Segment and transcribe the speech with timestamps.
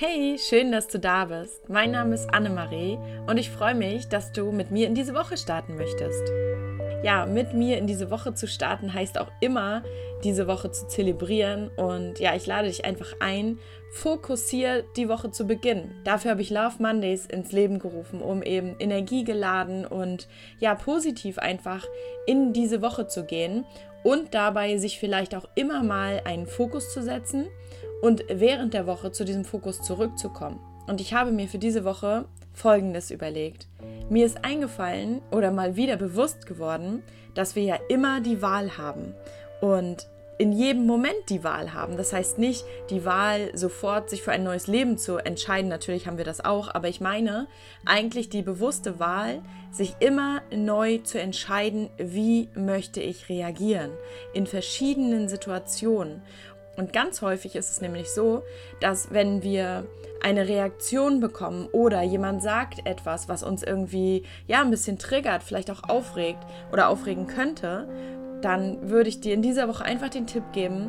[0.00, 1.68] Hey, schön, dass du da bist.
[1.68, 5.36] Mein Name ist Annemarie und ich freue mich, dass du mit mir in diese Woche
[5.36, 6.22] starten möchtest.
[7.02, 9.82] Ja, mit mir in diese Woche zu starten heißt auch immer,
[10.22, 11.68] diese Woche zu zelebrieren.
[11.76, 13.58] Und ja, ich lade dich einfach ein,
[13.90, 16.00] fokussiert die Woche zu beginnen.
[16.04, 20.28] Dafür habe ich Love Mondays ins Leben gerufen, um eben energiegeladen und
[20.60, 21.84] ja, positiv einfach
[22.24, 23.64] in diese Woche zu gehen
[24.04, 27.48] und dabei sich vielleicht auch immer mal einen Fokus zu setzen
[28.02, 30.60] und während der Woche zu diesem Fokus zurückzukommen.
[30.86, 33.68] Und ich habe mir für diese Woche Folgendes überlegt.
[34.08, 37.02] Mir ist eingefallen oder mal wieder bewusst geworden,
[37.34, 39.14] dass wir ja immer die Wahl haben
[39.60, 41.96] und in jedem Moment die Wahl haben.
[41.96, 45.68] Das heißt nicht die Wahl, sofort sich für ein neues Leben zu entscheiden.
[45.68, 47.48] Natürlich haben wir das auch, aber ich meine
[47.84, 53.90] eigentlich die bewusste Wahl, sich immer neu zu entscheiden, wie möchte ich reagieren
[54.32, 56.22] in verschiedenen Situationen.
[56.78, 58.44] Und ganz häufig ist es nämlich so,
[58.80, 59.84] dass wenn wir
[60.22, 65.72] eine Reaktion bekommen oder jemand sagt etwas, was uns irgendwie ja ein bisschen triggert, vielleicht
[65.72, 66.38] auch aufregt
[66.72, 67.88] oder aufregen könnte,
[68.42, 70.88] dann würde ich dir in dieser Woche einfach den Tipp geben,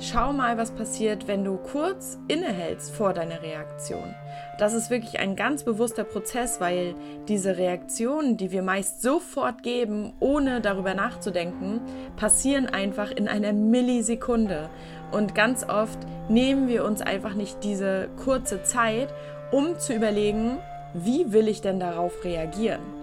[0.00, 4.14] schau mal, was passiert, wenn du kurz innehältst vor deiner Reaktion.
[4.58, 6.94] Das ist wirklich ein ganz bewusster Prozess, weil
[7.28, 11.80] diese Reaktionen, die wir meist sofort geben, ohne darüber nachzudenken,
[12.16, 14.68] passieren einfach in einer Millisekunde.
[15.12, 19.12] Und ganz oft nehmen wir uns einfach nicht diese kurze Zeit,
[19.50, 20.58] um zu überlegen,
[20.94, 22.99] wie will ich denn darauf reagieren?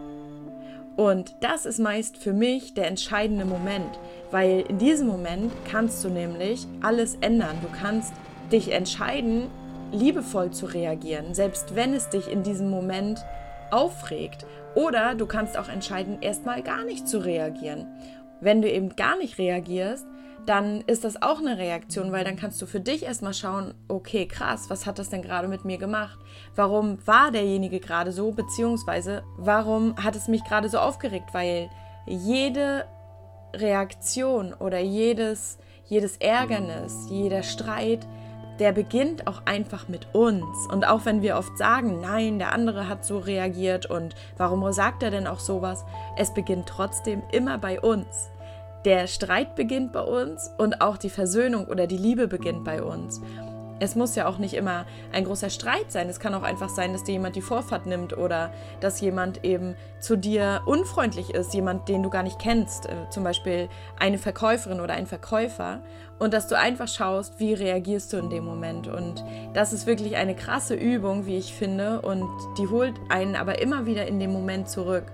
[0.97, 3.99] Und das ist meist für mich der entscheidende Moment,
[4.31, 7.55] weil in diesem Moment kannst du nämlich alles ändern.
[7.61, 8.13] Du kannst
[8.51, 9.43] dich entscheiden,
[9.91, 13.23] liebevoll zu reagieren, selbst wenn es dich in diesem Moment
[13.69, 14.47] aufregt.
[14.73, 17.85] Oder du kannst auch entscheiden, erstmal gar nicht zu reagieren.
[18.41, 20.07] Wenn du eben gar nicht reagierst,
[20.47, 24.25] dann ist das auch eine Reaktion, weil dann kannst du für dich erstmal schauen, okay,
[24.25, 26.17] krass, was hat das denn gerade mit mir gemacht?
[26.55, 31.33] Warum war derjenige gerade so, beziehungsweise warum hat es mich gerade so aufgeregt?
[31.33, 31.69] Weil
[32.05, 32.85] jede
[33.53, 38.07] Reaktion oder jedes, jedes Ärgernis, jeder Streit,
[38.59, 40.65] der beginnt auch einfach mit uns.
[40.71, 45.03] Und auch wenn wir oft sagen, nein, der andere hat so reagiert und warum sagt
[45.03, 45.83] er denn auch sowas,
[46.15, 48.29] es beginnt trotzdem immer bei uns.
[48.87, 53.19] Der Streit beginnt bei uns und auch die Versöhnung oder die Liebe beginnt bei uns.
[53.81, 56.07] Es muss ja auch nicht immer ein großer Streit sein.
[56.07, 58.49] Es kann auch einfach sein, dass dir jemand die Vorfahrt nimmt oder
[58.79, 63.25] dass jemand eben zu dir unfreundlich ist, jemand, den du gar nicht kennst, äh, zum
[63.25, 63.67] Beispiel
[63.99, 65.81] eine Verkäuferin oder ein Verkäufer.
[66.17, 68.87] Und dass du einfach schaust, wie reagierst du in dem Moment.
[68.87, 69.21] Und
[69.53, 72.01] das ist wirklich eine krasse Übung, wie ich finde.
[72.03, 75.11] Und die holt einen aber immer wieder in den Moment zurück.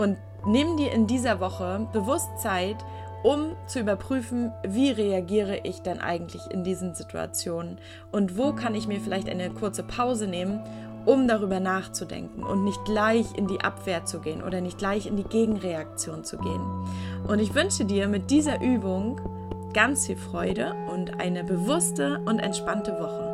[0.00, 0.16] Und
[0.46, 2.76] nimm dir in dieser Woche bewusst Zeit,
[3.22, 7.76] um zu überprüfen, wie reagiere ich denn eigentlich in diesen Situationen
[8.10, 10.64] und wo kann ich mir vielleicht eine kurze Pause nehmen,
[11.04, 15.16] um darüber nachzudenken und nicht gleich in die Abwehr zu gehen oder nicht gleich in
[15.16, 16.62] die Gegenreaktion zu gehen.
[17.28, 19.20] Und ich wünsche dir mit dieser Übung
[19.74, 23.29] ganz viel Freude und eine bewusste und entspannte Woche.